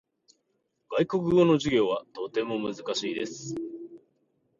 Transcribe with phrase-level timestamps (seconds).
[0.89, 3.53] 外国語の授業はとても難しいです。